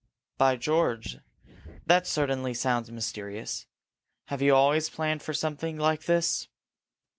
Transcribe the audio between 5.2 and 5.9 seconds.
for something